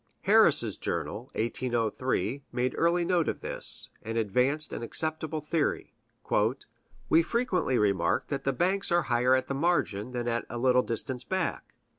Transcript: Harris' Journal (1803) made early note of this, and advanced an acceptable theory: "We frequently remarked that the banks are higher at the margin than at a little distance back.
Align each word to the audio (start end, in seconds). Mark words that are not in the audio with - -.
Harris' 0.21 0.77
Journal 0.77 1.29
(1803) 1.35 2.41
made 2.51 2.73
early 2.75 3.05
note 3.05 3.29
of 3.29 3.41
this, 3.41 3.91
and 4.01 4.17
advanced 4.17 4.73
an 4.73 4.81
acceptable 4.81 5.41
theory: 5.41 5.93
"We 7.07 7.21
frequently 7.21 7.77
remarked 7.77 8.29
that 8.29 8.43
the 8.43 8.51
banks 8.51 8.91
are 8.91 9.03
higher 9.03 9.35
at 9.35 9.45
the 9.47 9.53
margin 9.53 10.09
than 10.09 10.27
at 10.27 10.47
a 10.49 10.57
little 10.57 10.81
distance 10.81 11.23
back. 11.23 11.75